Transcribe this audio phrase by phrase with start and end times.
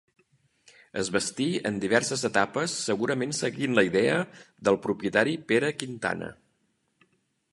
[1.01, 4.17] Es bastí en diverses etapes segurament seguint la idea
[4.69, 6.31] del propietari Pere Quintana.